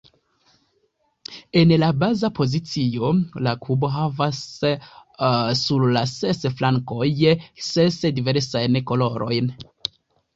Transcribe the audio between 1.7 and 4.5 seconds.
la baza pozicio, la kubo havas